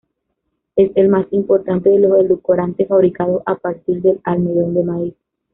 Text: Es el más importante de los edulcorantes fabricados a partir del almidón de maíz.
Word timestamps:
Es 0.75 0.89
el 0.95 1.09
más 1.09 1.27
importante 1.29 1.91
de 1.91 1.99
los 1.99 2.17
edulcorantes 2.19 2.87
fabricados 2.87 3.43
a 3.45 3.53
partir 3.53 4.01
del 4.01 4.19
almidón 4.23 4.73
de 4.73 4.83
maíz. 4.83 5.13